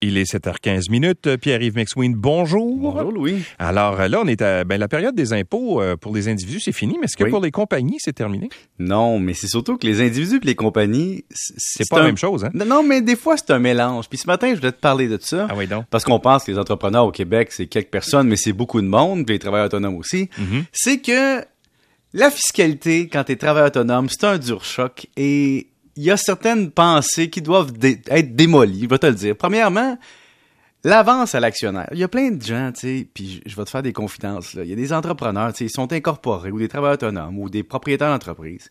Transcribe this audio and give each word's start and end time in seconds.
Il 0.00 0.16
est 0.16 0.32
7h15 0.32 0.92
minutes. 0.92 1.36
Pierre-Yves 1.38 1.74
McSween, 1.74 2.14
bonjour. 2.14 2.76
Bonjour, 2.76 3.10
Louis. 3.10 3.42
Alors 3.58 4.00
euh, 4.00 4.06
là, 4.06 4.20
on 4.22 4.28
est 4.28 4.40
à 4.42 4.62
ben, 4.62 4.78
la 4.78 4.86
période 4.86 5.16
des 5.16 5.32
impôts 5.32 5.82
euh, 5.82 5.96
pour 5.96 6.14
les 6.14 6.28
individus, 6.28 6.60
c'est 6.60 6.70
fini, 6.70 6.96
mais 7.00 7.06
est-ce 7.06 7.16
que 7.16 7.24
Oui. 7.24 7.30
pour 7.30 7.40
les 7.40 7.50
compagnies, 7.50 7.96
c'est 7.98 8.12
terminé? 8.12 8.48
Non, 8.78 9.18
mais 9.18 9.34
c'est 9.34 9.48
surtout 9.48 9.76
que 9.76 9.84
les 9.84 10.00
individus 10.00 10.36
et 10.36 10.46
les 10.46 10.54
compagnies, 10.54 11.24
C'est 11.34 11.88
pas 11.90 11.98
la 11.98 12.04
même 12.04 12.16
chose, 12.16 12.44
hein? 12.44 12.50
Non, 12.54 12.84
mais 12.84 13.02
des 13.02 13.16
fois, 13.16 13.36
c'est 13.36 13.50
un 13.50 13.58
mélange. 13.58 14.08
Puis 14.08 14.18
ce 14.18 14.28
matin, 14.28 14.50
je 14.54 14.60
voulais 14.60 14.70
te 14.70 14.80
parler 14.80 15.08
de 15.08 15.18
ça. 15.20 15.48
Ah 15.50 15.54
oui, 15.56 15.66
donc? 15.66 15.84
Parce 15.90 16.04
qu'on 16.04 16.20
pense 16.20 16.44
que 16.44 16.52
les 16.52 16.58
entrepreneurs 16.58 17.04
au 17.06 17.10
Québec, 17.10 17.48
c'est 17.50 17.66
quelques 17.66 17.90
personnes, 17.90 18.28
mais 18.28 18.36
c'est 18.36 18.52
beaucoup 18.52 18.80
de 18.80 18.86
monde, 18.86 19.26
puis 19.26 19.34
les 19.34 19.38
travailleurs 19.40 19.66
autonomes 19.66 19.96
aussi. 19.96 20.30
Mhm. 20.38 20.62
C'est 20.70 20.98
que 20.98 21.44
la 22.14 22.30
fiscalité, 22.30 23.08
quand 23.08 23.24
tu 23.24 23.32
es 23.32 23.36
travailleur 23.36 23.66
autonome, 23.66 24.08
c'est 24.08 24.24
un 24.24 24.38
dur 24.38 24.62
choc 24.64 25.08
et 25.16 25.66
il 25.98 26.04
y 26.04 26.10
a 26.10 26.16
certaines 26.16 26.70
pensées 26.70 27.28
qui 27.28 27.42
doivent 27.42 27.72
dé- 27.72 28.00
être 28.08 28.34
démolies, 28.36 28.82
je 28.84 28.88
vais 28.88 28.98
te 28.98 29.06
le 29.06 29.14
dire. 29.14 29.36
Premièrement, 29.36 29.98
l'avance 30.84 31.34
à 31.34 31.40
l'actionnaire. 31.40 31.88
Il 31.92 31.98
y 31.98 32.04
a 32.04 32.08
plein 32.08 32.30
de 32.30 32.40
gens, 32.42 32.70
tu 32.72 32.80
sais, 32.80 33.06
puis 33.12 33.42
je 33.44 33.56
vais 33.56 33.64
te 33.64 33.70
faire 33.70 33.82
des 33.82 33.92
confidences, 33.92 34.54
là. 34.54 34.62
Il 34.64 34.70
y 34.70 34.72
a 34.72 34.76
des 34.76 34.92
entrepreneurs, 34.92 35.52
tu 35.52 35.58
sais, 35.58 35.64
ils 35.66 35.70
sont 35.70 35.92
incorporés 35.92 36.50
ou 36.52 36.58
des 36.58 36.68
travailleurs 36.68 36.94
autonomes 36.94 37.38
ou 37.38 37.50
des 37.50 37.62
propriétaires 37.62 38.10
d'entreprise. 38.10 38.70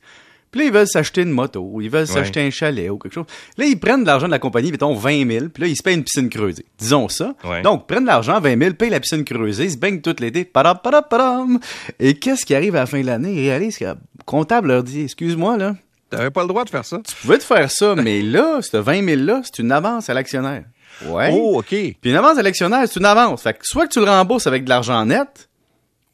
Puis 0.49 0.61
là, 0.61 0.67
ils 0.67 0.71
veulent 0.71 0.87
s'acheter 0.87 1.23
une 1.23 1.31
moto, 1.31 1.59
ou 1.73 1.81
ils 1.81 1.89
veulent 1.89 2.07
s'acheter 2.07 2.39
un 2.41 2.49
chalet 2.49 2.89
ou 2.89 2.97
quelque 2.97 3.13
chose. 3.15 3.25
Là, 3.57 3.65
ils 3.65 3.77
prennent 3.77 4.03
de 4.03 4.07
l'argent 4.07 4.27
de 4.27 4.31
la 4.31 4.39
compagnie, 4.39 4.71
mettons 4.71 4.93
20 4.95 5.29
000, 5.29 5.45
puis 5.49 5.63
là, 5.63 5.67
ils 5.67 5.75
se 5.75 5.83
payent 5.83 5.95
une 5.95 6.05
piscine 6.05 6.29
creusée. 6.29 6.65
Disons 6.79 7.09
ça. 7.09 7.35
Ouais. 7.43 7.61
Donc, 7.61 7.85
prennent 7.85 8.05
l'argent, 8.05 8.39
20 8.39 8.57
000, 8.57 8.73
payent 8.75 8.89
la 8.89 9.01
piscine 9.01 9.25
creusée, 9.25 9.65
ils 9.65 9.71
se 9.71 9.77
baignent 9.77 9.99
tout 9.99 10.15
l'été, 10.19 10.45
padam, 10.45 10.77
padam, 10.81 11.03
padam. 11.09 11.59
Et 11.99 12.13
qu'est-ce 12.13 12.45
qui 12.45 12.55
arrive 12.55 12.77
à 12.77 12.79
la 12.79 12.85
fin 12.85 13.01
de 13.01 13.05
l'année? 13.07 13.33
Ils 13.33 13.49
réalisent 13.49 13.77
que 13.77 13.83
le 13.83 13.95
comptable 14.25 14.69
leur 14.69 14.83
dit, 14.83 15.01
excuse-moi, 15.01 15.57
là, 15.57 15.75
T'avais 16.09 16.31
pas 16.31 16.41
le 16.41 16.47
droit 16.47 16.63
de 16.63 16.69
faire 16.69 16.85
ça? 16.85 16.99
tu 17.05 17.15
pouvais 17.15 17.37
te 17.37 17.43
faire 17.43 17.69
ça, 17.69 17.95
mais 17.97 18.21
là, 18.21 18.61
ce 18.61 18.77
20 18.77 19.01
000-là, 19.01 19.41
c'est 19.43 19.59
une 19.59 19.71
avance 19.71 20.09
à 20.09 20.13
l'actionnaire. 20.13 20.63
Ouais. 21.05 21.29
Oh, 21.33 21.59
OK. 21.59 21.67
Puis 21.69 21.97
une 22.03 22.15
avance 22.15 22.37
à 22.37 22.41
l'actionnaire, 22.41 22.87
c'est 22.87 22.99
une 22.99 23.05
avance. 23.05 23.43
Fait 23.43 23.53
que 23.53 23.59
soit 23.63 23.87
que 23.87 23.93
tu 23.93 23.99
le 23.99 24.05
rembourses 24.05 24.47
avec 24.47 24.63
de 24.63 24.69
l'argent 24.69 25.05
net, 25.05 25.49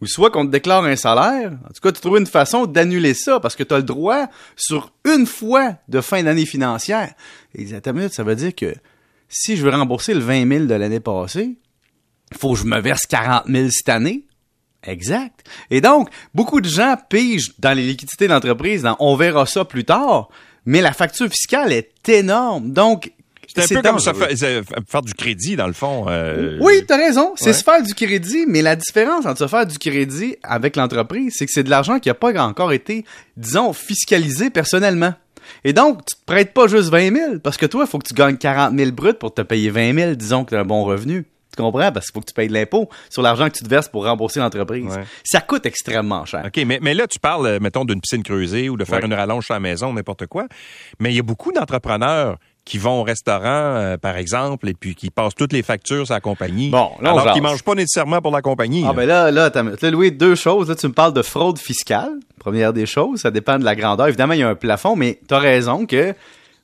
ou 0.04 0.06
soit 0.06 0.32
qu'on 0.32 0.46
te 0.46 0.52
déclare 0.52 0.84
un 0.84 0.98
salaire. 0.98 1.54
En 1.64 1.70
tout 1.70 1.80
cas, 1.82 1.94
tu 1.94 2.02
trouves 2.02 2.18
une 2.18 2.28
façon 2.28 2.66
d'annuler 2.66 3.14
ça 3.14 3.40
parce 3.40 3.56
que 3.56 3.64
tu 3.64 3.74
as 3.74 3.78
le 3.78 3.84
droit 3.84 4.28
sur 4.58 4.92
une 5.06 5.26
fois 5.26 5.76
de 5.88 6.02
fin 6.02 6.22
d'année 6.24 6.46
financière. 6.46 7.14
Minute, 7.56 8.14
ça 8.14 8.24
veut 8.24 8.36
dire 8.36 8.54
que 8.54 8.76
si 9.30 9.56
je 9.56 9.64
veux 9.64 9.72
rembourser 9.72 10.14
le 10.14 10.20
20 10.20 10.48
000 10.48 10.66
de 10.66 10.74
l'année 10.74 11.00
passée, 11.00 11.56
il 12.32 12.38
faut 12.38 12.52
que 12.52 12.60
je 12.60 12.66
me 12.66 12.82
verse 12.82 13.06
40 13.06 13.46
000 13.48 13.70
cette 13.70 13.88
année. 13.88 14.26
Exact. 14.86 15.46
Et 15.70 15.82
donc, 15.82 16.10
beaucoup 16.34 16.62
de 16.62 16.68
gens 16.70 16.96
pigent 17.10 17.52
dans 17.60 17.74
les 17.76 17.84
liquidités 17.86 18.28
d'entreprise, 18.28 18.82
dans 18.84 18.96
on 19.00 19.16
verra 19.16 19.46
ça 19.46 19.66
plus 19.66 19.86
tard, 19.86 20.30
mais 20.66 20.82
la 20.82 20.94
facture 20.94 21.28
fiscale 21.30 21.72
est 21.72 22.10
énorme. 22.10 22.72
Donc, 22.72 23.12
C'est 23.56 23.64
un 23.78 23.82
peu 23.82 23.88
comme 23.88 24.00
ça, 24.00 24.14
faire 24.14 25.02
du 25.02 25.14
crédit, 25.14 25.56
dans 25.56 25.68
le 25.68 25.74
fond. 25.74 26.06
euh, 26.08 26.58
Oui, 26.62 26.84
t'as 26.88 26.98
raison. 26.98 27.34
C'est 27.36 27.48
Ouais. 27.48 27.54
se 27.54 27.64
faire 27.64 27.84
du 27.84 27.94
crédit, 27.94 28.46
mais 28.48 28.62
la 28.62 28.76
différence 28.76 29.26
entre 29.26 29.40
se 29.40 29.48
faire 29.48 29.66
du 29.68 29.78
crédit 29.78 30.38
avec 30.44 30.76
l'entreprise, 30.76 31.34
c'est 31.38 31.46
que 31.46 31.52
c'est 31.52 31.64
de 31.64 31.70
l'argent 31.70 32.00
qui 32.00 32.10
n'a 32.10 32.16
pas 32.16 32.34
encore 32.44 32.72
été, 32.74 33.06
disons, 33.38 33.72
fiscalisé 33.74 34.50
personnellement. 34.50 35.14
Et 35.66 35.74
donc, 35.74 36.06
tu 36.06 36.16
te 36.16 36.22
prêtes 36.26 36.54
pas 36.54 36.68
juste 36.68 36.90
20 36.90 37.14
000, 37.14 37.40
parce 37.40 37.58
que 37.58 37.66
toi, 37.66 37.84
il 37.86 37.90
faut 37.90 38.00
que 38.00 38.08
tu 38.08 38.14
gagnes 38.14 38.38
40 38.38 38.78
000 38.78 38.92
bruts 38.92 39.14
pour 39.14 39.34
te 39.34 39.42
payer 39.42 39.70
20 39.70 39.94
000, 39.94 40.16
disons 40.16 40.46
que 40.46 40.52
tu 40.52 40.56
as 40.56 40.62
un 40.62 40.66
bon 40.66 40.84
revenu. 40.86 41.26
Tu 41.56 41.62
comprends? 41.62 41.92
Parce 41.92 42.08
qu'il 42.08 42.14
faut 42.14 42.22
que 42.22 42.26
tu 42.28 42.34
payes 42.34 42.48
de 42.48 42.54
l'impôt 42.54 42.90
sur 43.10 43.22
l'argent 43.22 43.48
que 43.50 43.56
tu 43.58 43.64
te 43.64 43.70
verses 43.70 43.88
pour 43.90 44.06
rembourser 44.06 44.40
l'entreprise. 44.40 44.86
Ouais. 44.86 45.04
Ça 45.24 45.40
coûte 45.42 45.66
extrêmement 45.66 46.26
cher. 46.26 46.44
OK, 46.46 46.64
mais, 46.66 46.80
mais 46.82 46.94
là, 46.94 47.08
tu 47.08 47.20
parles, 47.20 47.46
euh, 47.48 47.60
mettons, 47.62 47.86
d'une 47.86 48.02
piscine 48.02 48.24
creusée 48.24 48.70
ou 48.70 48.78
de 48.78 48.86
faire 48.86 49.00
Ouais. 49.00 49.06
une 49.06 49.14
rallonge 49.14 49.50
à 49.52 49.56
la 49.56 49.60
maison, 49.60 49.94
n'importe 49.94 50.28
quoi. 50.28 50.46
Mais 51.00 51.12
il 51.12 51.16
y 51.16 51.20
a 51.20 51.24
beaucoup 51.24 51.52
d'entrepreneurs 51.52 52.38
qui 52.66 52.78
vont 52.78 53.02
au 53.02 53.04
restaurant, 53.04 53.44
euh, 53.46 53.98
par 53.98 54.16
exemple, 54.16 54.70
et 54.70 54.74
puis 54.74 54.96
qui 54.96 55.10
passent 55.10 55.36
toutes 55.36 55.52
les 55.52 55.64
factures 55.64 56.06
sur 56.06 56.14
la 56.16 56.22
compagnie. 56.22 56.70
Bon, 56.70 56.92
là, 57.02 57.14
on 57.14 57.18
alors 57.20 57.34
qu'ils 57.34 57.42
mangent 57.44 57.64
pas 57.64 57.76
nécessairement 57.76 58.22
pour 58.22 58.32
la 58.32 58.42
compagnie. 58.42 58.84
Ah 58.86 58.88
là. 58.88 58.94
ben 58.94 59.06
là, 59.06 59.32
là, 59.32 59.52
là, 59.54 59.92
Louis, 59.92 60.12
deux 60.14 60.36
choses. 60.36 60.70
Là, 60.70 60.76
tu 60.76 60.88
me 60.88 60.94
parles 60.94 61.14
de 61.14 61.22
fraude 61.22 61.60
fiscale. 61.60 62.14
Première 62.40 62.72
des 62.72 62.86
choses, 62.86 63.20
ça 63.22 63.32
dépend 63.32 63.60
de 63.60 63.66
la 63.66 63.76
grandeur. 63.76 64.08
Évidemment, 64.08 64.34
il 64.34 64.40
y 64.40 64.44
a 64.44 64.50
un 64.50 64.56
plafond, 64.56 64.96
mais 64.96 65.20
t'as 65.28 65.40
raison 65.40 65.86
que 65.86 66.14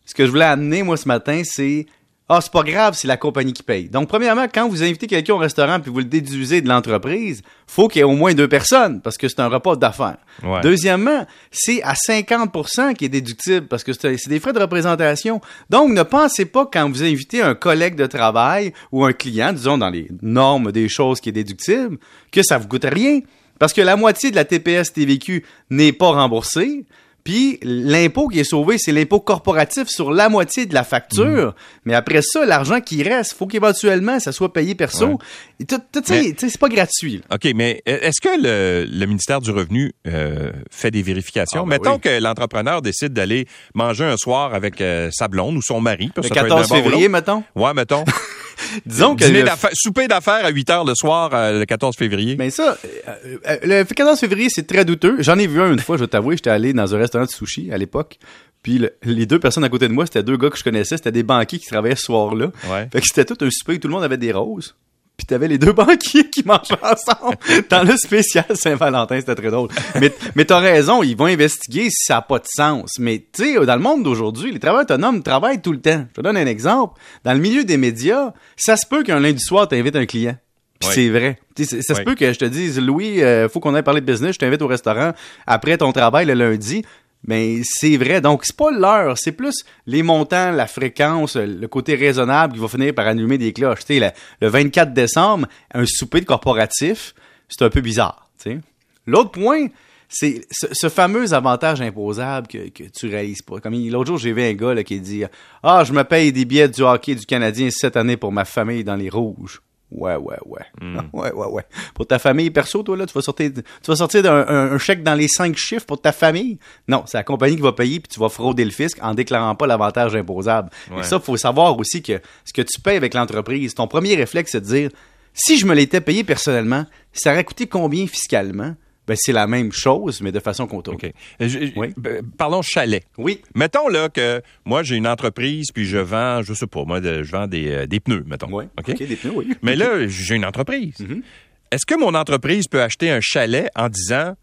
ce 0.05 0.13
que 0.15 0.25
je 0.25 0.31
voulais 0.31 0.45
amener, 0.45 0.83
moi, 0.83 0.95
ce 0.95 1.07
matin, 1.07 1.41
c'est 1.43 1.85
Ah, 2.31 2.41
c'est 2.41 2.51
pas 2.51 2.61
grave, 2.61 2.93
c'est 2.95 3.07
la 3.07 3.17
compagnie 3.17 3.53
qui 3.53 3.63
paye. 3.63 3.89
Donc, 3.89 4.07
premièrement, 4.07 4.45
quand 4.53 4.69
vous 4.69 4.83
invitez 4.83 5.07
quelqu'un 5.07 5.33
au 5.33 5.39
restaurant 5.39 5.79
puis 5.79 5.89
vous 5.89 5.97
le 5.97 6.05
déduisez 6.05 6.61
de 6.61 6.69
l'entreprise, 6.69 7.41
faut 7.65 7.87
qu'il 7.87 7.99
y 7.99 8.01
ait 8.01 8.03
au 8.03 8.11
moins 8.11 8.35
deux 8.35 8.47
personnes 8.47 9.01
parce 9.01 9.17
que 9.17 9.27
c'est 9.27 9.39
un 9.39 9.47
repas 9.47 9.75
d'affaires. 9.75 10.17
Ouais. 10.43 10.61
Deuxièmement, 10.61 11.25
c'est 11.49 11.81
à 11.81 11.93
50% 11.93 12.93
qui 12.93 13.05
est 13.05 13.09
déductible 13.09 13.65
parce 13.65 13.83
que 13.83 13.93
c'est 13.93 14.15
c'est 14.17 14.29
des 14.29 14.39
frais 14.39 14.53
de 14.53 14.59
représentation. 14.59 15.41
Donc, 15.71 15.91
ne 15.91 16.03
pensez 16.03 16.45
pas 16.45 16.69
quand 16.71 16.87
vous 16.87 17.03
invitez 17.03 17.41
un 17.41 17.55
collègue 17.55 17.95
de 17.95 18.05
travail 18.05 18.73
ou 18.91 19.03
un 19.05 19.13
client, 19.13 19.51
disons 19.51 19.79
dans 19.79 19.89
les 19.89 20.07
normes 20.21 20.71
des 20.71 20.87
choses 20.87 21.21
qui 21.21 21.29
est 21.29 21.31
déductible, 21.31 21.97
que 22.31 22.43
ça 22.43 22.59
vous 22.59 22.67
coûte 22.67 22.85
rien. 22.85 23.21
Parce 23.57 23.73
que 23.73 23.81
la 23.81 23.95
moitié 23.95 24.29
de 24.29 24.35
la 24.35 24.45
TPS 24.45 24.93
TVQ 24.93 25.43
n'est 25.71 25.93
pas 25.93 26.11
remboursée. 26.11 26.85
Puis 27.29 27.59
l'impôt 27.61 28.27
qui 28.27 28.39
est 28.39 28.43
sauvé, 28.43 28.79
c'est 28.79 28.91
l'impôt 28.91 29.19
corporatif 29.19 29.87
sur 29.87 30.09
la 30.11 30.29
moitié 30.29 30.65
de 30.65 30.73
la 30.73 30.83
facture. 30.83 31.53
Mais 31.85 31.93
après 31.93 32.21
ça, 32.23 32.43
l'argent 32.43 32.81
qui 32.81 33.03
reste, 33.03 33.33
faut 33.33 33.45
qu'éventuellement 33.45 34.19
ça 34.19 34.31
soit 34.31 34.51
payé 34.51 34.73
perso. 34.73 35.05
Ouais. 35.05 35.15
Et 35.59 35.65
tout- 35.65 35.79
c'est 36.03 36.57
pas 36.59 36.69
gratuit. 36.69 37.17
là. 37.29 37.35
OK, 37.35 37.51
mais 37.53 37.83
euh, 37.87 37.99
est-ce 38.01 38.19
que 38.19 38.29
le, 38.41 38.87
le 38.91 39.05
ministère 39.05 39.41
du 39.41 39.51
Revenu 39.51 39.93
euh, 40.07 40.51
fait 40.71 40.89
des 40.89 41.03
vérifications? 41.03 41.61
Ah, 41.61 41.69
ben 41.69 41.77
Mettons 41.77 41.93
oui. 41.95 41.99
que 41.99 42.19
l'entrepreneur 42.19 42.81
décide 42.81 43.13
d'aller 43.13 43.45
manger 43.75 44.05
un 44.05 44.17
soir 44.17 44.55
avec 44.55 44.81
euh, 44.81 45.09
sa 45.11 45.27
blonde 45.27 45.55
ou 45.55 45.61
son 45.61 45.81
mari. 45.81 46.09
parce 46.15 46.27
Le 46.27 46.33
que 46.33 46.35
ça 46.35 46.41
peut 46.41 46.47
être 46.47 46.55
14 46.55 46.69
d'un 46.69 46.75
bord 46.75 46.79
ou 46.79 46.89
février, 46.89 47.09
mettons. 47.09 47.43
Ouais, 47.55 47.73
mettons. 47.75 48.05
Disons 48.85 49.15
que 49.15 49.23
le- 49.25 49.45
souper 49.73 50.07
d'affaires 50.07 50.45
à 50.45 50.49
8 50.49 50.69
heures 50.69 50.85
le 50.85 50.93
soir, 50.95 51.31
euh, 51.33 51.59
le 51.59 51.65
14 51.65 51.95
février. 51.97 52.35
Mais 52.37 52.49
ça, 52.49 52.77
euh, 53.07 53.37
euh, 53.47 53.57
le 53.63 53.83
14 53.83 54.19
février, 54.19 54.47
c'est 54.49 54.67
très 54.67 54.85
douteux. 54.85 55.17
J'en 55.19 55.37
ai 55.37 55.47
vu 55.47 55.61
un 55.61 55.71
une 55.71 55.79
fois, 55.79 55.97
je 55.97 56.03
vais 56.03 56.07
t'avouer, 56.07 56.35
j'étais 56.37 56.49
allé 56.49 56.73
dans 56.73 56.93
un 56.93 56.97
restaurant 56.97 57.25
de 57.25 57.29
sushi 57.29 57.71
à 57.71 57.77
l'époque. 57.77 58.17
Puis 58.61 58.77
le- 58.77 58.93
les 59.03 59.25
deux 59.25 59.39
personnes 59.39 59.63
à 59.63 59.69
côté 59.69 59.87
de 59.87 59.93
moi, 59.93 60.05
c'était 60.05 60.21
deux 60.23 60.35
gars 60.37 60.49
que 60.49 60.57
je 60.57 60.63
connaissais, 60.63 60.97
c'était 60.97 61.11
des 61.13 61.23
banquiers 61.23 61.59
qui 61.59 61.67
travaillaient 61.67 61.95
ce 61.95 62.03
soir-là. 62.05 62.47
Ouais. 62.69 62.89
Fait 62.91 62.99
que 63.01 63.07
c'était 63.07 63.23
tout 63.25 63.37
un 63.45 63.49
souper, 63.49 63.79
tout 63.79 63.87
le 63.87 63.93
monde 63.93 64.03
avait 64.03 64.17
des 64.17 64.33
roses. 64.33 64.75
Puis 65.19 65.25
t'avais 65.25 65.49
les 65.49 65.57
deux 65.57 65.73
banquiers 65.73 66.29
qui 66.29 66.43
mangeaient 66.45 66.79
ensemble 66.81 67.35
dans 67.69 67.83
le 67.83 67.97
spécial 67.97 68.45
Saint-Valentin, 68.55 69.19
c'était 69.19 69.35
très 69.35 69.51
drôle. 69.51 69.67
Mais, 69.99 70.13
mais 70.35 70.45
t'as 70.45 70.59
raison, 70.59 71.03
ils 71.03 71.17
vont 71.17 71.25
investiguer 71.25 71.89
si 71.89 72.05
ça 72.05 72.15
n'a 72.15 72.21
pas 72.21 72.39
de 72.39 72.47
sens. 72.47 72.97
Mais 72.99 73.25
tu 73.33 73.43
sais, 73.43 73.65
dans 73.65 73.75
le 73.75 73.81
monde 73.81 74.01
d'aujourd'hui, 74.01 74.53
les 74.53 74.59
travailleurs 74.59 74.83
autonomes 74.83 75.21
travaillent 75.21 75.61
tout 75.61 75.73
le 75.73 75.81
temps. 75.81 76.05
Je 76.11 76.13
te 76.13 76.21
donne 76.21 76.37
un 76.37 76.45
exemple. 76.45 76.97
Dans 77.25 77.33
le 77.33 77.39
milieu 77.39 77.65
des 77.65 77.75
médias, 77.75 78.31
ça 78.55 78.77
se 78.77 78.87
peut 78.87 79.03
qu'un 79.03 79.19
lundi 79.19 79.41
soir, 79.41 79.67
t'invites 79.67 79.97
un 79.97 80.05
client. 80.05 80.37
Puis 80.79 80.89
c'est 80.93 81.09
vrai. 81.09 81.37
Ça 81.57 81.95
se 81.95 82.01
peut 82.03 82.15
que 82.15 82.31
je 82.31 82.39
te 82.39 82.45
dise, 82.45 82.79
Louis, 82.79 83.21
euh, 83.21 83.49
faut 83.49 83.59
qu'on 83.59 83.75
aille 83.75 83.83
parler 83.83 83.99
de 83.99 84.05
business, 84.05 84.35
je 84.35 84.39
t'invite 84.39 84.61
au 84.61 84.67
restaurant 84.67 85.11
après 85.45 85.77
ton 85.77 85.91
travail 85.91 86.25
le 86.27 86.33
lundi. 86.33 86.85
Mais 87.27 87.61
c'est 87.63 87.97
vrai. 87.97 88.21
Donc, 88.21 88.45
c'est 88.45 88.55
pas 88.55 88.71
l'heure, 88.71 89.17
c'est 89.17 89.33
plus 89.33 89.63
les 89.85 90.03
montants, 90.03 90.51
la 90.51 90.67
fréquence, 90.67 91.35
le 91.35 91.67
côté 91.67 91.95
raisonnable 91.95 92.53
qui 92.53 92.59
va 92.59 92.67
finir 92.67 92.93
par 92.93 93.07
allumer 93.07 93.37
des 93.37 93.53
cloches. 93.53 93.85
Tu 93.85 93.95
sais, 93.95 93.99
le, 93.99 94.09
le 94.41 94.47
24 94.47 94.93
décembre, 94.93 95.47
un 95.73 95.85
souper 95.85 96.21
de 96.21 96.25
corporatif, 96.25 97.13
c'est 97.49 97.63
un 97.63 97.69
peu 97.69 97.81
bizarre. 97.81 98.29
tu. 98.41 98.61
L'autre 99.05 99.31
point, 99.31 99.67
c'est 100.07 100.41
ce, 100.51 100.89
fameux 100.89 101.33
avantage 101.33 101.81
imposable 101.81 102.47
que, 102.47 102.67
tu 102.67 103.07
réalises 103.07 103.43
pas. 103.43 103.59
Comme 103.59 103.75
l'autre 103.75 104.07
jour, 104.07 104.17
j'ai 104.17 104.33
vu 104.33 104.43
un 104.43 104.53
gars 104.53 104.83
qui 104.83 104.99
dit 104.99 105.23
Ah, 105.61 105.83
je 105.83 105.93
me 105.93 106.03
paye 106.03 106.31
des 106.31 106.45
billets 106.45 106.67
du 106.67 106.81
hockey 106.81 107.15
du 107.15 107.25
Canadien 107.25 107.69
cette 107.71 107.95
année 107.95 108.17
pour 108.17 108.31
ma 108.31 108.43
famille 108.45 108.83
dans 108.83 108.95
les 108.95 109.09
rouges. 109.09 109.61
Ouais, 109.91 110.15
ouais, 110.15 110.37
ouais. 110.45 110.61
Ouais, 111.13 111.31
ouais, 111.31 111.47
ouais. 111.47 111.63
Pour 111.93 112.05
ta 112.05 112.19
famille 112.19 112.49
perso, 112.51 112.83
toi, 112.83 112.95
là, 112.95 113.05
tu 113.05 113.13
vas 113.13 113.21
sortir, 113.21 113.51
tu 113.53 113.61
vas 113.91 113.95
sortir 113.95 114.31
un 114.31 114.77
chèque 114.77 115.03
dans 115.03 115.15
les 115.15 115.27
cinq 115.27 115.57
chiffres 115.57 115.85
pour 115.85 115.99
ta 115.99 116.11
famille? 116.11 116.59
Non, 116.87 117.03
c'est 117.07 117.17
la 117.17 117.23
compagnie 117.23 117.55
qui 117.55 117.61
va 117.61 117.73
payer 117.73 117.99
puis 117.99 118.07
tu 118.07 118.19
vas 118.19 118.29
frauder 118.29 118.65
le 118.65 118.71
fisc 118.71 118.97
en 119.01 119.13
déclarant 119.13 119.55
pas 119.55 119.67
l'avantage 119.67 120.15
imposable. 120.15 120.69
Ouais. 120.91 120.99
Et 120.99 121.03
ça, 121.03 121.19
faut 121.19 121.37
savoir 121.37 121.77
aussi 121.77 122.01
que 122.01 122.21
ce 122.45 122.53
que 122.53 122.61
tu 122.61 122.79
payes 122.79 122.97
avec 122.97 123.13
l'entreprise, 123.13 123.73
ton 123.73 123.87
premier 123.87 124.15
réflexe, 124.15 124.51
c'est 124.51 124.61
de 124.61 124.65
dire, 124.65 124.89
si 125.33 125.57
je 125.57 125.65
me 125.65 125.73
l'étais 125.73 126.01
payé 126.01 126.23
personnellement, 126.23 126.85
ça 127.13 127.31
aurait 127.31 127.43
coûté 127.43 127.67
combien 127.67 128.05
fiscalement? 128.07 128.75
Ben, 129.09 129.17
c'est 129.19 129.33
la 129.33 129.47
même 129.47 129.71
chose, 129.71 130.21
mais 130.21 130.31
de 130.31 130.39
façon 130.39 130.67
contournée. 130.67 130.99
OK. 131.03 131.13
Euh, 131.41 131.69
Oui. 131.75 131.93
ben, 131.97 132.21
Parlons 132.37 132.61
chalet. 132.61 133.03
Oui. 133.17 133.41
Mettons 133.55 133.87
là 133.87 134.07
que 134.07 134.41
moi 134.65 134.83
j'ai 134.83 134.95
une 134.97 135.07
entreprise 135.07 135.71
puis 135.73 135.85
je 135.85 135.97
vends, 135.97 136.43
je 136.43 136.53
sais 136.53 136.67
pas, 136.67 136.85
moi 136.85 137.01
je 137.01 137.31
vends 137.31 137.47
des, 137.47 137.69
euh, 137.71 137.85
des 137.87 137.99
pneus, 137.99 138.23
mettons. 138.27 138.47
Oui. 138.51 138.65
Des 138.85 139.15
pneus, 139.15 139.31
oui. 139.35 139.47
Mais 139.63 139.75
là, 139.75 140.07
j'ai 140.07 140.35
une 140.35 140.45
entreprise. 140.45 140.99
Mhm. 140.99 141.23
Est-ce 141.71 141.85
que 141.87 141.95
mon 141.95 142.13
entreprise 142.13 142.67
peut 142.67 142.81
acheter 142.83 143.09
un 143.09 143.19
chalet 143.19 143.69
en 143.75 143.89
disant 143.89 144.35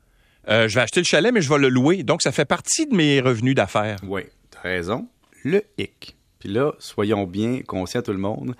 euh, 0.49 0.69
je 0.69 0.75
vais 0.75 0.81
acheter 0.81 1.01
le 1.01 1.05
chalet, 1.07 1.33
mais 1.33 1.41
je 1.43 1.49
vais 1.49 1.59
le 1.59 1.69
louer, 1.69 2.03
donc 2.03 2.23
ça 2.23 2.33
fait 2.33 2.45
partie 2.45 2.87
de 2.87 2.95
mes 2.95 3.21
revenus 3.21 3.55
d'affaires? 3.55 3.99
Oui, 4.03 4.23
t'as 4.51 4.61
raison. 4.63 5.09
Le 5.45 5.63
hic. 5.79 6.17
Puis 6.41 6.49
là, 6.49 6.73
soyons 6.81 7.25
bien 7.25 7.61
conscients 7.67 8.03
tout 8.03 8.13
le 8.13 8.19
monde. 8.19 8.57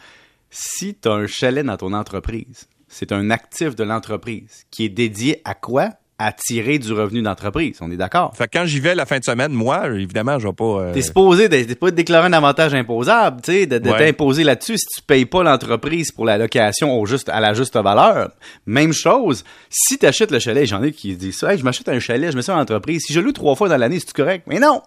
Si 0.51 0.95
tu 0.95 1.09
as 1.09 1.13
un 1.13 1.27
chalet 1.27 1.65
dans 1.67 1.77
ton 1.77 1.93
entreprise, 1.93 2.69
c'est 2.99 3.13
un 3.13 3.31
actif 3.31 3.77
de 3.77 3.85
l'entreprise 3.85 4.65
qui 4.71 4.85
est 4.85 4.89
dédié 4.89 5.41
à 5.45 5.55
quoi? 5.55 5.91
à 6.19 6.33
tirer 6.33 6.79
du 6.79 6.95
revenu 6.95 7.21
d'entreprise. 7.21 7.77
On 7.83 7.91
est 7.91 7.97
d'accord? 7.99 8.35
Fait 8.35 8.49
que 8.49 8.57
quand 8.59 8.65
j'y 8.65 8.81
vais 8.81 8.95
la 8.95 9.05
fin 9.05 9.19
de 9.19 9.23
semaine, 9.25 9.53
moi, 9.53 9.87
évidemment, 9.89 10.39
je 10.39 10.47
vais 10.49 10.55
pas. 10.55 10.65
euh, 10.65 10.93
T'es 10.95 11.03
supposé 11.03 11.51
de, 11.51 11.75
pas 11.75 11.91
déclarer 11.91 12.29
un 12.29 12.33
avantage 12.33 12.73
imposable, 12.73 13.43
tu 13.43 13.53
sais, 13.53 13.67
de, 13.67 13.77
de 13.77 13.91
Ouais. 13.91 13.99
t'imposer 13.99 14.43
là-dessus 14.43 14.79
si 14.79 14.87
tu 14.87 15.03
payes 15.07 15.27
pas 15.27 15.43
l'entreprise 15.43 16.13
pour 16.13 16.25
la 16.25 16.39
location 16.39 16.99
au 16.99 17.05
juste, 17.05 17.29
à 17.29 17.39
la 17.41 17.53
juste 17.53 17.77
valeur. 17.77 18.31
Même 18.65 18.95
chose, 18.95 19.45
si 19.69 19.99
tu 19.99 20.07
achètes 20.07 20.31
le 20.31 20.39
chalet, 20.39 20.65
j'en 20.67 20.83
ai 20.83 20.91
qui 20.93 21.15
disent 21.17 21.37
ça, 21.37 21.53
Hey, 21.53 21.59
je 21.59 21.65
m'achète 21.65 21.91
un 21.91 21.99
chalet, 22.01 22.31
je 22.33 22.37
mets 22.37 22.41
ça 22.43 22.57
en 22.57 22.61
entreprise, 22.61 23.03
si 23.07 23.13
je 23.13 23.21
loue 23.21 23.33
trois 23.33 23.55
fois 23.55 23.69
dans 23.69 23.77
l'année, 23.77 23.99
c'est 24.01 24.15
correct? 24.15 24.45
Mais 24.47 24.59
non! 24.59 24.81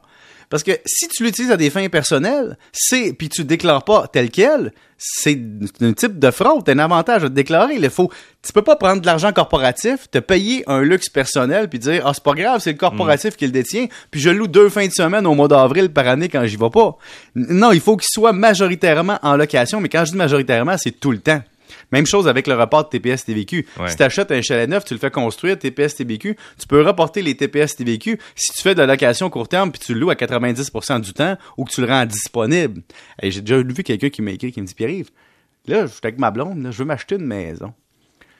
Parce 0.49 0.63
que 0.63 0.71
si 0.85 1.07
tu 1.07 1.23
l'utilises 1.23 1.51
à 1.51 1.57
des 1.57 1.69
fins 1.69 1.87
personnelles, 1.89 2.57
c'est 2.71 3.13
puis 3.13 3.29
tu 3.29 3.43
déclares 3.43 3.83
pas 3.83 4.07
tel 4.07 4.31
quel, 4.31 4.73
c'est 4.97 5.39
un 5.81 5.93
type 5.93 6.19
de 6.19 6.31
fraude, 6.31 6.67
un 6.67 6.79
avantage 6.79 7.23
à 7.23 7.29
te 7.29 7.33
déclarer. 7.33 7.75
Il 7.75 7.89
faut, 7.89 8.11
tu 8.41 8.51
peux 8.51 8.63
pas 8.63 8.75
prendre 8.75 9.01
de 9.01 9.05
l'argent 9.05 9.31
corporatif, 9.31 10.09
te 10.09 10.17
payer 10.17 10.63
un 10.67 10.81
luxe 10.81 11.09
personnel 11.09 11.69
puis 11.69 11.79
dire 11.79 12.01
ah 12.05 12.13
c'est 12.13 12.23
pas 12.23 12.33
grave, 12.33 12.61
c'est 12.61 12.71
le 12.71 12.77
corporatif 12.77 13.35
qui 13.37 13.45
le 13.45 13.51
détient, 13.51 13.87
puis 14.09 14.19
je 14.19 14.29
le 14.29 14.37
loue 14.37 14.47
deux 14.47 14.69
fins 14.69 14.87
de 14.87 14.91
semaine 14.91 15.27
au 15.27 15.35
mois 15.35 15.47
d'avril 15.47 15.89
par 15.89 16.07
année 16.07 16.29
quand 16.29 16.45
j'y 16.45 16.57
vais 16.57 16.69
pas. 16.69 16.97
Non, 17.35 17.71
il 17.71 17.79
faut 17.79 17.95
qu'il 17.95 18.09
soit 18.09 18.33
majoritairement 18.33 19.19
en 19.21 19.37
location, 19.37 19.79
mais 19.79 19.89
quand 19.89 20.03
je 20.05 20.11
dis 20.11 20.17
majoritairement, 20.17 20.77
c'est 20.77 20.99
tout 20.99 21.11
le 21.11 21.19
temps. 21.19 21.41
Même 21.91 22.05
chose 22.05 22.27
avec 22.27 22.47
le 22.47 22.55
report 22.55 22.85
de 22.85 22.89
TPS 22.89 23.25
TVQ. 23.25 23.67
Ouais. 23.79 23.89
Si 23.89 23.95
tu 23.95 24.03
achètes 24.03 24.31
un 24.31 24.41
chalet 24.41 24.69
neuf, 24.69 24.85
tu 24.85 24.93
le 24.93 24.99
fais 24.99 25.11
construire, 25.11 25.57
TPS 25.57 25.95
TVQ, 25.95 26.35
tu 26.57 26.67
peux 26.67 26.81
reporter 26.81 27.21
les 27.21 27.35
TPS 27.35 27.75
TVQ 27.75 28.19
si 28.35 28.53
tu 28.53 28.61
fais 28.61 28.75
de 28.75 28.81
la 28.81 28.87
location 28.87 29.29
court 29.29 29.47
terme 29.47 29.71
puis 29.71 29.79
tu 29.79 29.93
le 29.93 29.99
loues 29.99 30.09
à 30.09 30.15
90% 30.15 31.01
du 31.01 31.13
temps 31.13 31.37
ou 31.57 31.65
que 31.65 31.71
tu 31.71 31.81
le 31.81 31.87
rends 31.87 32.05
disponible. 32.05 32.81
Et 33.21 33.31
j'ai 33.31 33.41
déjà 33.41 33.61
vu 33.61 33.83
quelqu'un 33.83 34.09
qui 34.09 34.21
m'a 34.21 34.31
écrit 34.31 34.51
qui 34.51 34.61
me 34.61 34.65
dit 34.67 34.73
Pierre-Yves, 34.73 35.09
là, 35.65 35.85
je 35.85 35.91
suis 35.91 35.99
avec 36.03 36.19
ma 36.19 36.31
blonde, 36.31 36.61
là, 36.61 36.71
je 36.71 36.79
veux 36.79 36.85
m'acheter 36.85 37.15
une 37.15 37.25
maison. 37.25 37.73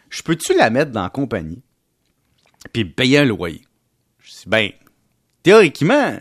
Je 0.09 0.23
peux-tu 0.23 0.55
la 0.55 0.69
mettre 0.69 0.91
dans 0.91 1.03
la 1.03 1.09
compagnie 1.09 1.61
puis 2.73 2.85
payer 2.85 3.19
un 3.19 3.25
loyer? 3.25 3.61
Je 4.19 4.31
dis 4.31 4.43
ben, 4.47 4.69
théoriquement, 5.43 6.17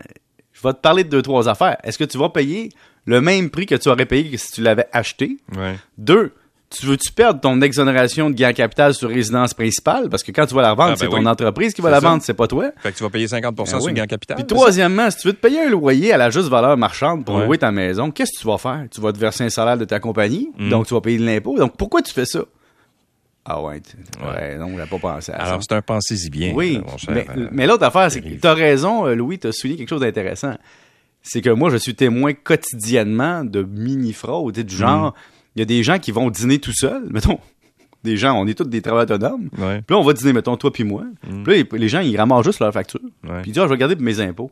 je 0.53 0.63
vais 0.63 0.73
te 0.73 0.79
parler 0.79 1.05
de 1.05 1.09
deux, 1.09 1.23
trois 1.23 1.49
affaires. 1.49 1.77
Est-ce 1.85 1.99
que 1.99 2.05
tu 2.05 2.19
vas 2.19 2.29
payer 2.29 2.71
le 3.07 3.21
même 3.21 3.51
prix 3.51 3.67
que 3.67 3.75
tu 3.75 3.89
aurais 3.89 4.07
payé 4.07 4.31
que 4.31 4.37
si 4.37 4.53
tu 4.53 4.63
l'avais 4.63 4.87
acheté? 4.93 5.39
Ouais. 5.57 5.77
Deux, 5.97 6.35
tu 6.71 6.85
veux-tu 6.87 7.13
perdre 7.13 7.41
ton 7.41 7.61
exonération 7.63 8.29
de 8.31 8.35
gain 8.35 8.53
capital 8.53 8.93
sur 8.95 9.09
résidence 9.09 9.55
principale? 9.55 10.09
Parce 10.11 10.23
que 10.23 10.33
quand 10.33 10.45
tu 10.47 10.55
vas 10.55 10.63
la 10.63 10.73
revendre, 10.73 10.91
Ah, 10.93 10.97
ben 10.97 10.99
c'est 11.01 11.09
ton 11.09 11.25
entreprise 11.27 11.73
qui 11.73 11.81
va 11.81 11.91
la 11.91 12.01
ça. 12.01 12.09
vendre, 12.09 12.23
c'est 12.23 12.35
pas 12.35 12.47
toi. 12.47 12.71
Fait 12.83 12.93
que 12.93 12.97
tu 12.99 13.03
vas 13.03 13.11
payer 13.11 13.27
50% 13.27 13.55
Ben 13.57 13.81
sur 13.81 13.83
oui. 13.87 13.93
le 13.93 13.97
gain 13.97 14.07
capital. 14.07 14.37
Puis 14.37 14.47
troisièmement, 14.47 15.11
si 15.11 15.17
tu 15.19 15.29
veux 15.29 15.33
te 15.35 15.41
payer 15.41 15.63
un 15.63 15.71
loyer 15.71 16.13
à 16.13 16.17
la 16.19 16.29
juste 16.31 16.49
valeur 16.49 16.77
marchande 16.77 17.25
pour 17.25 17.37
Ouais. 17.37 17.47
louer 17.47 17.59
ta 17.59 17.71
maison, 17.73 18.11
qu'est-ce 18.11 18.33
que 18.37 18.41
tu 18.43 18.47
vas 18.47 18.59
faire? 18.59 18.85
Tu 18.91 19.01
vas 19.01 19.13
te 19.13 19.19
verser 19.19 19.45
un 19.45 19.49
salaire 19.51 19.79
de 19.79 19.85
ta 19.87 19.99
compagnie, 19.99 20.51
Mm. 20.59 20.69
donc 20.69 20.87
tu 20.87 20.95
vas 20.95 21.01
payer 21.01 21.19
de 21.19 21.25
l'impôt. 21.25 21.57
Donc 21.57 21.77
pourquoi 21.77 22.03
tu 22.03 22.13
fais 22.13 22.27
ça? 22.27 22.41
Ah 23.51 23.63
ouais, 23.63 23.81
Ouais. 24.23 24.59
non, 24.59 24.67
on 24.67 24.77
n'a 24.77 24.87
pas 24.87 24.99
pensé 24.99 25.33
à 25.33 25.39
ça? 25.39 25.45
ça. 25.45 25.49
Alors, 25.49 25.63
c'est 25.63 25.75
un 25.75 25.81
pensez-y 25.81 26.29
bien. 26.29 26.53
Oui, 26.55 26.83
mon 26.87 26.99
cher, 26.99 27.15
mais, 27.15 27.27
euh, 27.35 27.49
mais 27.51 27.67
l'autre 27.67 27.85
affaire, 27.85 28.11
c'est 28.13 28.21
que 28.21 28.29
tu 28.29 28.47
as 28.47 28.53
raison, 28.53 29.07
euh, 29.07 29.15
Louis, 29.15 29.39
tu 29.39 29.47
as 29.47 29.53
souligné 29.53 29.79
quelque 29.79 29.89
chose 29.89 30.03
d'intéressant. 30.03 30.53
C'est 31.23 31.41
que 31.41 31.49
moi, 31.49 31.71
je 31.71 31.79
suis 31.79 31.95
témoin 31.95 32.35
quotidiennement 32.35 33.45
de 33.45 33.63
mini-fraudes, 33.63 34.59
du 34.59 34.77
Mm. 34.77 35.13
Il 35.59 35.61
y 35.61 35.63
a 35.63 35.67
des 35.67 35.83
gens 35.83 35.99
qui 35.99 36.13
vont 36.13 36.31
dîner 36.31 36.59
tout 36.59 36.73
seuls, 36.75 37.05
mettons, 37.11 37.39
des 38.05 38.17
gens, 38.17 38.35
on 38.41 38.47
est 38.47 38.55
tous 38.55 38.65
des 38.65 38.81
travailleurs 38.81 39.17
autonomes, 39.19 39.49
Ouais. 39.59 39.83
puis 39.87 39.95
là, 39.95 39.99
on 40.01 40.05
va 40.05 40.13
dîner, 40.13 40.33
mettons, 40.33 40.57
toi 40.57 40.73
puis 40.73 40.85
moi, 40.85 41.03
puis 41.45 41.55
là, 41.57 41.65
les- 41.73 41.89
gens, 41.89 42.01
ils 42.01 42.17
ramassent 42.17 42.45
juste 42.45 42.61
leur 42.61 42.73
facture, 42.73 43.01
Mm. 43.25 43.29
Ouais. 43.29 43.43
puis 43.43 43.51
ils 43.51 43.53
disent, 43.55 43.63
ah, 43.63 43.67
je 43.67 43.71
vais 43.73 43.77
garder 43.79 43.97
pour 43.97 44.05
mes 44.05 44.21
impôts. 44.21 44.51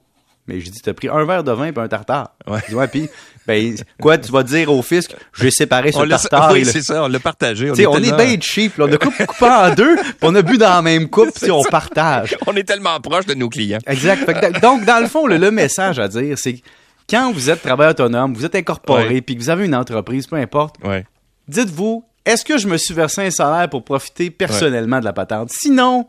Mais 0.49 0.61
je 0.61 0.71
dis, 0.71 0.79
t'as 0.81 0.95
pris 0.95 1.09
un 1.09 1.25
verre 1.25 1.43
de 1.43 1.51
vin 1.51 1.73
puis 1.73 1.83
un 1.83 1.89
tartare. 1.89 2.31
Ouais. 2.47 2.61
Je 2.67 2.69
dis, 2.71 2.75
ouais, 2.77 2.87
puis, 2.87 3.09
ben, 3.49 3.75
quoi, 4.01 4.17
tu 4.17 4.31
vas 4.31 4.45
dire 4.45 4.71
au 4.71 4.81
fisc, 4.81 5.11
j'ai 5.37 5.51
séparé 5.51 5.91
ce 5.91 5.99
On 5.99 6.07
tartare. 6.09 6.53
oui, 6.53 6.65
c'est 6.65 6.83
ça, 6.83 7.03
on 7.03 7.09
l'a 7.09 7.19
partagé. 7.19 7.69
Tu 7.71 7.75
sais, 7.75 7.87
on 7.89 7.97
est 7.97 8.17
bien 8.17 8.37
cheap, 8.41 8.77
là. 8.79 8.85
On 8.89 8.93
a 8.93 8.97
coupé, 8.97 9.27
coupé 9.27 9.45
en 9.47 9.75
deux, 9.75 9.97
puis 9.97 10.15
on 10.23 10.33
a 10.37 10.43
bu 10.43 10.57
dans 10.57 10.69
la 10.69 10.83
même 10.83 11.09
coupe, 11.09 11.31
puis 11.43 11.51
on 11.51 11.65
partage. 11.65 12.37
On 12.47 12.55
est 12.55 12.63
tellement 12.63 13.01
proche 13.01 13.27
de 13.27 13.35
nos 13.35 13.49
clients. 13.49 13.79
Exact. 13.89 14.25
Que, 14.25 14.61
donc, 14.61 14.85
dans 14.85 15.01
le 15.03 15.09
fond, 15.09 15.27
le, 15.27 15.37
le 15.37 15.51
message 15.51 15.99
à 15.99 16.07
dire, 16.07 16.39
c'est 16.39 16.55
que 16.55 16.61
quand 17.09 17.33
vous 17.33 17.51
êtes 17.51 17.63
travailleur 17.63 17.93
autonome, 17.93 18.35
vous 18.35 18.45
êtes 18.45 18.55
incorporé, 18.55 19.21
puis 19.23 19.37
que 19.37 19.41
vous 19.43 19.51
avez 19.51 19.67
une 19.67 19.75
entreprise, 19.75 20.27
peu 20.27 20.37
importe, 20.37 20.77
Ouais. 20.85 21.05
dites-vous, 21.49 22.05
est-ce 22.25 22.45
que 22.45 22.59
je 22.59 22.67
me 22.67 22.77
suis 22.77 22.95
versé 22.95 23.23
un 23.27 23.31
salaire 23.31 23.69
pour 23.71 23.85
profiter 23.85 24.31
personnellement 24.31 24.99
de 25.01 25.05
la 25.05 25.13
patente? 25.13 25.51
Sinon, 25.53 26.09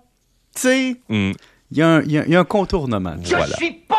tu 0.55 0.61
sais, 0.61 0.95
Mm. 1.09 1.31
il 1.71 1.77
y, 1.77 1.81
a 1.81 1.87
un- 1.87 2.01
il 2.01 2.11
y 2.11 2.17
a- 2.17 2.25
il 2.25 2.31
y 2.31 2.35
a 2.35 2.39
un 2.39 2.45
contournement. 2.45 3.15
Voilà. 3.23 3.55
suis 3.57 3.71
pas. 3.71 3.95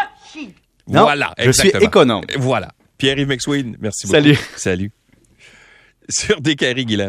Non, 0.88 1.02
voilà. 1.02 1.34
je 1.38 1.50
suis 1.50 1.68
économe. 1.80 2.24
Voilà. 2.38 2.70
Pierre-Yves 2.96 3.28
McSween, 3.28 3.76
merci 3.78 4.06
beaucoup. 4.06 4.14
Salut. 4.16 4.38
Salut. 4.56 4.90
Sur 6.08 6.40
des 6.40 6.56
carrés, 6.56 6.84
Guylaine. 6.86 7.06